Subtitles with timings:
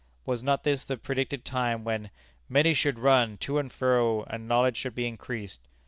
[0.25, 2.09] Was not this the predicted time when,
[2.49, 5.67] "many should run to and fro, and knowledge should be increased?"